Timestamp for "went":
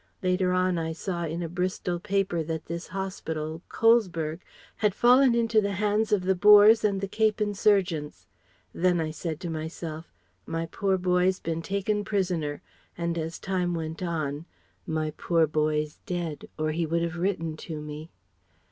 13.75-14.01